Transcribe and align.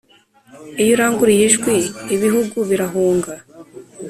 Iyo 0.81 0.91
uranguruye 0.95 1.43
ijwi, 1.49 1.75
ibihugu 2.15 2.57
birahunga, 2.69 3.33